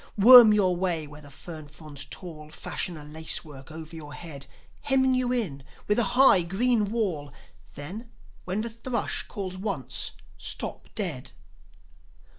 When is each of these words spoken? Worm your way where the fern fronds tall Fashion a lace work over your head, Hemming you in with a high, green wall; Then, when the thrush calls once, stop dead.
Worm 0.17 0.51
your 0.51 0.75
way 0.75 1.05
where 1.05 1.21
the 1.21 1.29
fern 1.29 1.67
fronds 1.67 2.05
tall 2.05 2.49
Fashion 2.49 2.97
a 2.97 3.03
lace 3.05 3.45
work 3.45 3.71
over 3.71 3.95
your 3.95 4.15
head, 4.15 4.47
Hemming 4.81 5.13
you 5.13 5.31
in 5.31 5.61
with 5.87 5.99
a 5.99 6.03
high, 6.17 6.41
green 6.41 6.89
wall; 6.89 7.31
Then, 7.75 8.09
when 8.43 8.61
the 8.61 8.69
thrush 8.71 9.21
calls 9.27 9.57
once, 9.59 10.13
stop 10.39 10.89
dead. 10.95 11.33